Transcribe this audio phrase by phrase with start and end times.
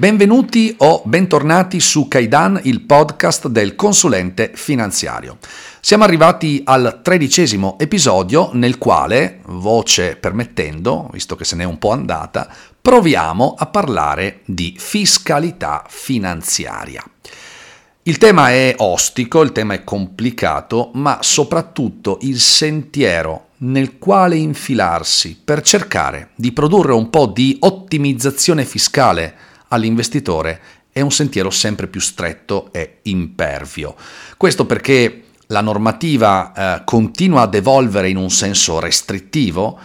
[0.00, 5.36] Benvenuti o bentornati su Kaidan, il podcast del consulente finanziario.
[5.78, 11.90] Siamo arrivati al tredicesimo episodio nel quale, voce permettendo, visto che se n'è un po'
[11.90, 12.50] andata,
[12.80, 17.04] proviamo a parlare di fiscalità finanziaria.
[18.04, 25.38] Il tema è ostico, il tema è complicato, ma soprattutto il sentiero nel quale infilarsi
[25.44, 30.60] per cercare di produrre un po' di ottimizzazione fiscale all'investitore
[30.92, 33.94] è un sentiero sempre più stretto e impervio.
[34.36, 39.78] Questo perché la normativa eh, continua ad evolvere in un senso restrittivo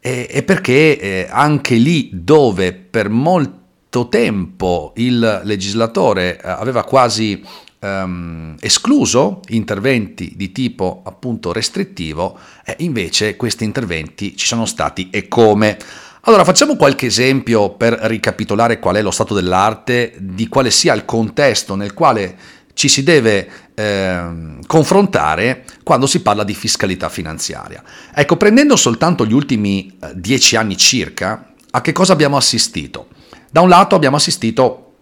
[0.00, 7.44] e, e perché eh, anche lì dove per molto tempo il legislatore eh, aveva quasi
[7.78, 15.28] ehm, escluso interventi di tipo appunto restrittivo, eh, invece questi interventi ci sono stati e
[15.28, 15.78] come.
[16.24, 21.04] Allora facciamo qualche esempio per ricapitolare qual è lo stato dell'arte, di quale sia il
[21.04, 22.36] contesto nel quale
[22.74, 27.82] ci si deve eh, confrontare quando si parla di fiscalità finanziaria.
[28.14, 33.08] Ecco, prendendo soltanto gli ultimi eh, dieci anni circa, a che cosa abbiamo assistito?
[33.50, 34.92] Da un lato abbiamo assistito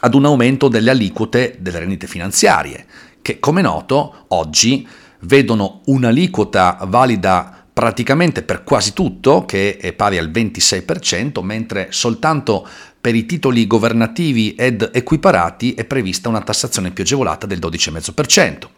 [0.00, 2.86] ad un aumento delle aliquote delle rendite finanziarie,
[3.20, 4.88] che come noto oggi
[5.20, 12.66] vedono un'aliquota valida praticamente per quasi tutto, che è pari al 26%, mentre soltanto
[13.00, 18.68] per i titoli governativi ed equiparati è prevista una tassazione più agevolata del 12,5%.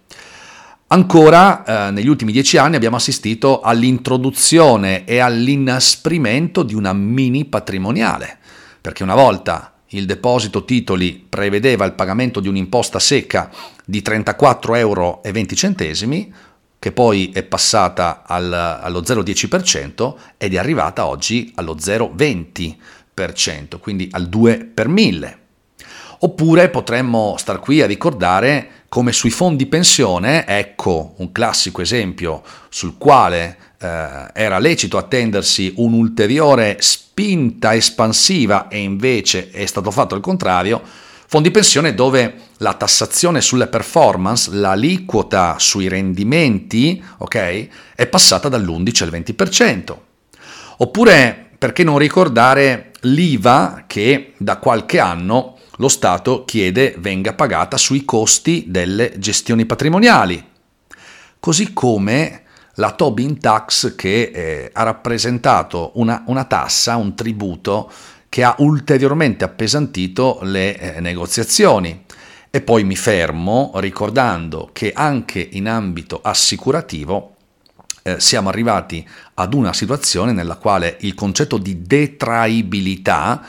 [0.87, 8.39] Ancora, eh, negli ultimi dieci anni abbiamo assistito all'introduzione e all'inasprimento di una mini patrimoniale,
[8.81, 13.50] perché una volta il deposito titoli prevedeva il pagamento di un'imposta secca
[13.84, 15.22] di 34,20 euro,
[16.85, 24.29] che poi è passata al, allo 0,10% ed è arrivata oggi allo 0,20%, quindi al
[24.29, 25.39] 2 per 1000.
[26.19, 32.99] Oppure potremmo star qui a ricordare come sui fondi pensione, ecco un classico esempio sul
[32.99, 40.83] quale eh, era lecito attendersi un'ulteriore spinta espansiva e invece è stato fatto il contrario,
[41.34, 49.11] Fondi pensione dove la tassazione sulle performance, l'aliquota sui rendimenti, ok, è passata dall'11 al
[49.11, 49.97] 20%.
[50.77, 58.05] Oppure, perché non ricordare l'IVA che da qualche anno lo Stato chiede venga pagata sui
[58.05, 60.41] costi delle gestioni patrimoniali.
[61.41, 62.43] Così come
[62.75, 67.91] la Tobin Tax che eh, ha rappresentato una, una tassa, un tributo
[68.34, 72.03] che ha ulteriormente appesantito le eh, negoziazioni.
[72.50, 77.37] E poi mi fermo ricordando che anche in ambito assicurativo
[78.03, 83.41] eh, siamo arrivati ad una situazione nella quale il concetto di detraibilità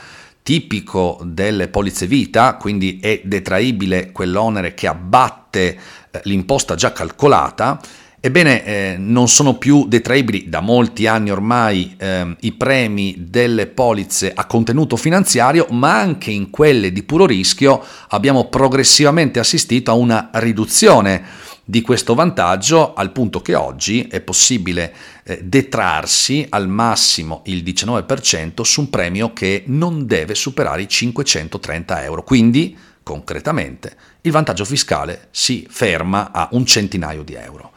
[0.44, 5.80] tipico delle polizze vita, quindi è detraibile quell'onere che abbatte
[6.12, 7.82] eh, l'imposta già calcolata,
[8.26, 14.34] Ebbene, eh, non sono più detraibili da molti anni ormai eh, i premi delle polizze
[14.34, 20.32] a contenuto finanziario, ma anche in quelle di puro rischio abbiamo progressivamente assistito a una
[20.34, 21.24] riduzione
[21.64, 28.62] di questo vantaggio al punto che oggi è possibile eh, detrarsi al massimo il 19%
[28.64, 32.24] su un premio che non deve superare i 530 euro.
[32.24, 37.72] Quindi, concretamente, il vantaggio fiscale si ferma a un centinaio di euro.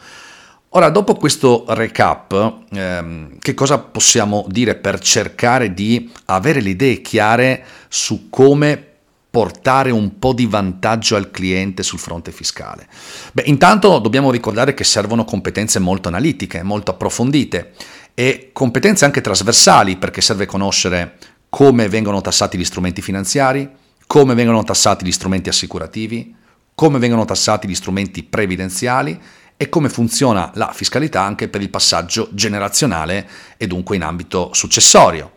[0.73, 7.01] Ora, dopo questo recap, ehm, che cosa possiamo dire per cercare di avere le idee
[7.01, 8.85] chiare su come
[9.31, 12.87] portare un po' di vantaggio al cliente sul fronte fiscale?
[13.33, 17.73] Beh, intanto dobbiamo ricordare che servono competenze molto analitiche, molto approfondite
[18.13, 21.17] e competenze anche trasversali perché serve conoscere
[21.49, 23.67] come vengono tassati gli strumenti finanziari,
[24.07, 26.35] come vengono tassati gli strumenti assicurativi,
[26.75, 29.19] come vengono tassati gli strumenti previdenziali
[29.61, 35.33] e come funziona la fiscalità anche per il passaggio generazionale e dunque in ambito successorio.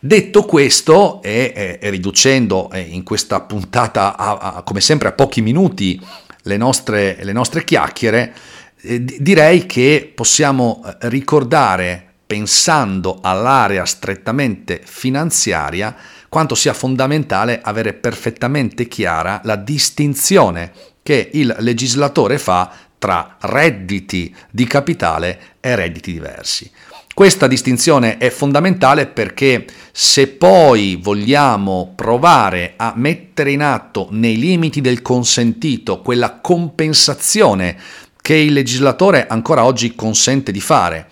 [0.00, 6.04] Detto questo, e, e riducendo in questa puntata a, a, come sempre a pochi minuti
[6.42, 8.34] le nostre, le nostre chiacchiere,
[8.80, 15.94] eh, direi che possiamo eh, ricordare, pensando all'area strettamente finanziaria,
[16.28, 20.72] quanto sia fondamentale avere perfettamente chiara la distinzione
[21.04, 22.72] che il legislatore fa
[23.02, 26.70] tra redditi di capitale e redditi diversi.
[27.12, 34.80] Questa distinzione è fondamentale perché se poi vogliamo provare a mettere in atto nei limiti
[34.80, 37.76] del consentito quella compensazione
[38.20, 41.08] che il legislatore ancora oggi consente di fare,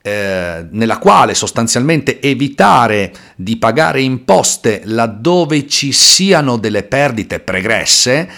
[0.00, 8.30] eh, nella quale sostanzialmente evitare di pagare imposte laddove ci siano delle perdite pregresse,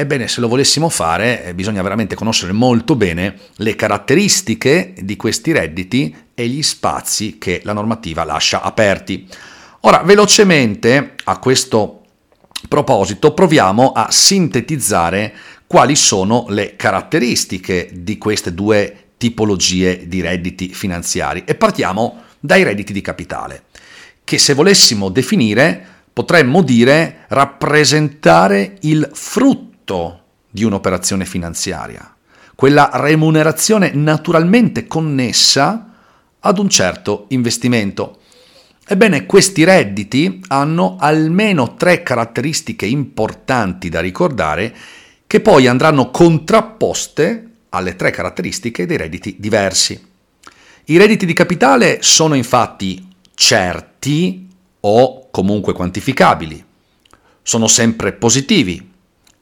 [0.00, 5.52] ebbene se lo volessimo fare eh, bisogna veramente conoscere molto bene le caratteristiche di questi
[5.52, 9.28] redditi e gli spazi che la normativa lascia aperti.
[9.80, 12.02] Ora, velocemente a questo
[12.68, 15.32] proposito proviamo a sintetizzare
[15.66, 22.92] quali sono le caratteristiche di queste due tipologie di redditi finanziari e partiamo dai redditi
[22.92, 23.64] di capitale,
[24.24, 29.69] che se volessimo definire potremmo dire rappresentare il frutto
[30.50, 32.14] di un'operazione finanziaria,
[32.54, 35.94] quella remunerazione naturalmente connessa
[36.38, 38.18] ad un certo investimento.
[38.86, 44.74] Ebbene, questi redditi hanno almeno tre caratteristiche importanti da ricordare
[45.26, 50.08] che poi andranno contrapposte alle tre caratteristiche dei redditi diversi.
[50.86, 54.48] I redditi di capitale sono infatti certi
[54.80, 56.64] o comunque quantificabili,
[57.42, 58.89] sono sempre positivi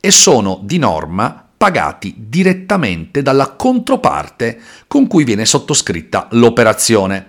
[0.01, 7.27] e sono di norma pagati direttamente dalla controparte con cui viene sottoscritta l'operazione.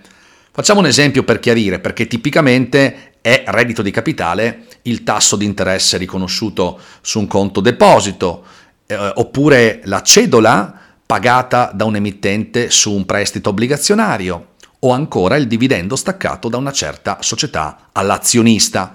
[0.52, 5.96] Facciamo un esempio per chiarire, perché tipicamente è reddito di capitale il tasso di interesse
[5.96, 8.44] riconosciuto su un conto deposito,
[8.86, 14.46] eh, oppure la cedola pagata da un emittente su un prestito obbligazionario,
[14.80, 18.94] o ancora il dividendo staccato da una certa società all'azionista.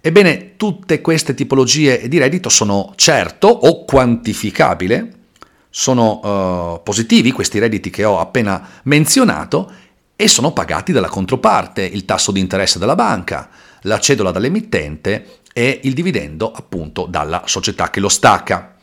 [0.00, 5.12] Ebbene, tutte queste tipologie di reddito sono certo o quantificabile,
[5.70, 9.70] sono uh, positivi questi redditi che ho appena menzionato
[10.14, 13.48] e sono pagati dalla controparte, il tasso di interesse della banca,
[13.82, 18.76] la cedola dall'emittente e il dividendo appunto dalla società che lo stacca.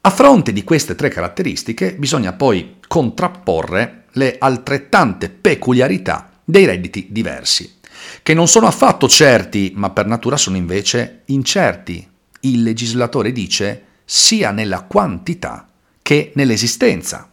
[0.00, 7.75] A fronte di queste tre caratteristiche bisogna poi contrapporre le altrettante peculiarità dei redditi diversi,
[8.22, 12.08] che non sono affatto certi, ma per natura sono invece incerti.
[12.40, 15.68] Il legislatore dice sia nella quantità
[16.02, 17.28] che nell'esistenza.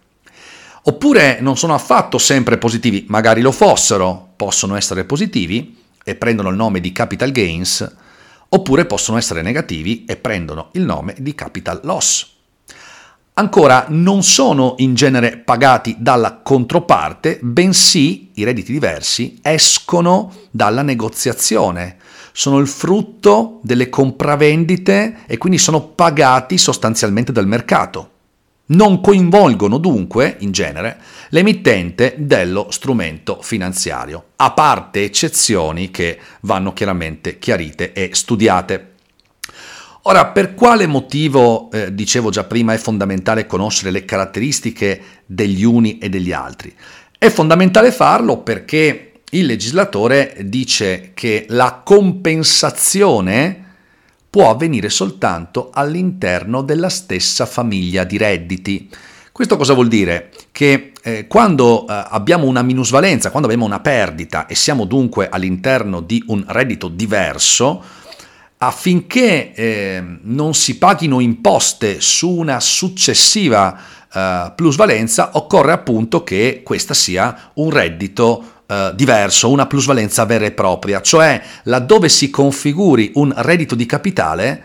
[0.85, 6.55] Oppure non sono affatto sempre positivi, magari lo fossero, possono essere positivi e prendono il
[6.55, 7.95] nome di capital gains,
[8.49, 12.32] oppure possono essere negativi e prendono il nome di capital loss.
[13.35, 21.97] Ancora non sono in genere pagati dalla controparte, bensì i redditi diversi escono dalla negoziazione,
[22.31, 28.09] sono il frutto delle compravendite e quindi sono pagati sostanzialmente dal mercato
[28.65, 30.97] non coinvolgono dunque, in genere,
[31.29, 38.92] l'emittente dello strumento finanziario, a parte eccezioni che vanno chiaramente chiarite e studiate.
[40.05, 45.97] Ora, per quale motivo, eh, dicevo già prima, è fondamentale conoscere le caratteristiche degli uni
[45.97, 46.75] e degli altri?
[47.17, 53.63] È fondamentale farlo perché il legislatore dice che la compensazione
[54.29, 58.89] può avvenire soltanto all'interno della stessa famiglia di redditi.
[59.31, 60.31] Questo cosa vuol dire?
[60.51, 66.01] Che eh, quando eh, abbiamo una minusvalenza, quando abbiamo una perdita e siamo dunque all'interno
[66.01, 68.01] di un reddito diverso,
[68.67, 73.77] affinché eh, non si paghino imposte su una successiva
[74.13, 80.51] eh, plusvalenza, occorre appunto che questa sia un reddito eh, diverso, una plusvalenza vera e
[80.51, 84.63] propria, cioè laddove si configuri un reddito di capitale,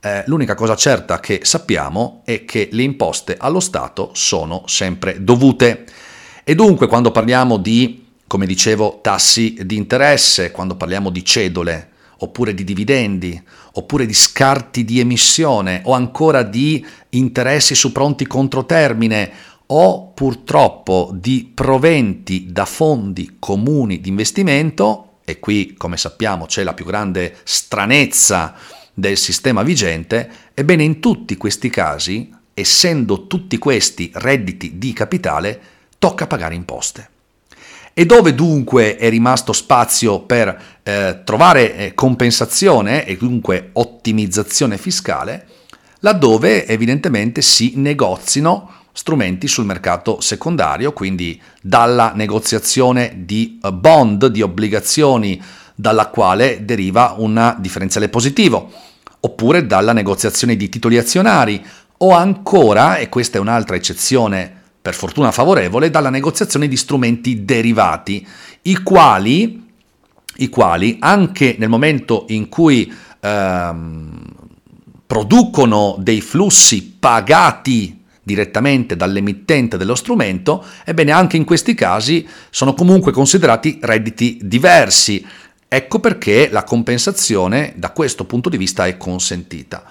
[0.00, 5.84] eh, l'unica cosa certa che sappiamo è che le imposte allo Stato sono sempre dovute.
[6.44, 12.54] E dunque quando parliamo di, come dicevo, tassi di interesse, quando parliamo di cedole, oppure
[12.54, 13.40] di dividendi,
[13.72, 19.30] oppure di scarti di emissione o ancora di interessi su pronti controtermine
[19.66, 26.74] o purtroppo di proventi da fondi comuni di investimento, e qui come sappiamo c'è la
[26.74, 28.54] più grande stranezza
[28.94, 35.60] del sistema vigente, ebbene in tutti questi casi, essendo tutti questi redditi di capitale,
[35.98, 37.10] tocca pagare imposte.
[37.98, 45.48] E dove dunque è rimasto spazio per eh, trovare eh, compensazione e dunque ottimizzazione fiscale?
[45.98, 54.42] Laddove evidentemente si negozino strumenti sul mercato secondario, quindi dalla negoziazione di eh, bond, di
[54.42, 55.42] obbligazioni
[55.74, 58.70] dalla quale deriva un differenziale positivo,
[59.18, 64.57] oppure dalla negoziazione di titoli azionari, o ancora, e questa è un'altra eccezione
[64.88, 68.26] per fortuna favorevole, dalla negoziazione di strumenti derivati,
[68.62, 69.68] i quali,
[70.36, 72.90] i quali anche nel momento in cui
[73.20, 74.22] ehm,
[75.06, 83.12] producono dei flussi pagati direttamente dall'emittente dello strumento, ebbene anche in questi casi sono comunque
[83.12, 85.22] considerati redditi diversi.
[85.68, 89.84] Ecco perché la compensazione da questo punto di vista è consentita.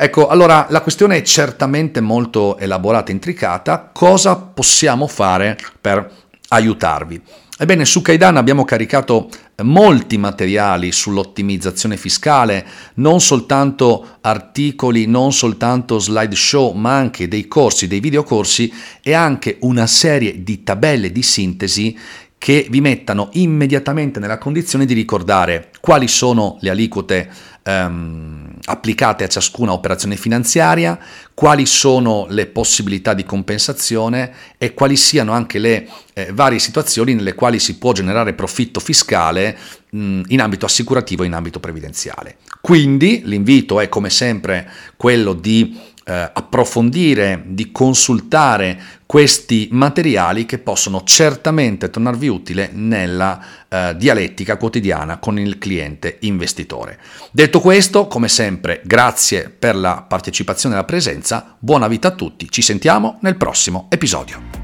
[0.00, 3.90] Ecco, allora la questione è certamente molto elaborata e intricata.
[3.92, 6.08] Cosa possiamo fare per
[6.50, 7.20] aiutarvi?
[7.58, 9.28] Ebbene, su Kaidan abbiamo caricato
[9.64, 12.64] molti materiali sull'ottimizzazione fiscale,
[12.94, 19.88] non soltanto articoli, non soltanto slideshow, ma anche dei corsi, dei videocorsi e anche una
[19.88, 21.98] serie di tabelle di sintesi
[22.38, 27.28] che vi mettano immediatamente nella condizione di ricordare quali sono le aliquote
[27.68, 30.98] ehm, applicate a ciascuna operazione finanziaria,
[31.34, 37.34] quali sono le possibilità di compensazione e quali siano anche le eh, varie situazioni nelle
[37.34, 39.56] quali si può generare profitto fiscale
[39.90, 42.38] mh, in ambito assicurativo e in ambito previdenziale.
[42.60, 51.02] Quindi l'invito è come sempre quello di eh, approfondire, di consultare questi materiali che possono
[51.04, 56.98] certamente tornarvi utile nella eh, dialettica quotidiana con il cliente investitore.
[57.30, 62.50] Detto questo, come sempre, grazie per la partecipazione e la presenza, buona vita a tutti,
[62.50, 64.57] ci sentiamo nel prossimo episodio.